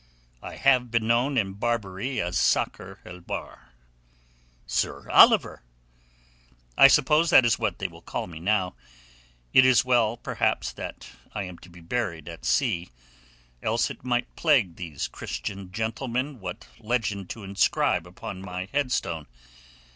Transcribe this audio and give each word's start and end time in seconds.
"I 0.41 0.55
have 0.55 0.89
been 0.89 1.05
known 1.05 1.37
in 1.37 1.53
Barbary 1.53 2.19
as 2.19 2.35
Sakr 2.35 2.99
el 3.05 3.19
Bahr." 3.19 3.69
"Sir 4.65 5.07
Oliver!" 5.11 5.61
"I 6.75 6.87
suppose 6.87 7.29
that 7.29 7.45
is 7.45 7.59
what 7.59 7.77
they 7.77 7.87
will 7.87 8.01
call 8.01 8.25
me 8.25 8.39
now. 8.39 8.73
It 9.53 9.63
is 9.63 9.81
as 9.81 9.85
well 9.85 10.17
perhaps 10.17 10.73
that 10.73 11.11
I 11.35 11.43
am 11.43 11.59
to 11.59 11.69
be 11.69 11.81
buried 11.81 12.27
at 12.27 12.45
sea, 12.45 12.89
else 13.61 13.91
it 13.91 14.03
might 14.03 14.35
plague 14.35 14.75
these 14.75 15.07
Christian 15.07 15.71
gentlemen 15.71 16.39
what 16.39 16.67
legend 16.79 17.29
to 17.29 17.43
inscribe 17.43 18.07
upon 18.07 18.41
my 18.41 18.69
headstone. 18.71 19.27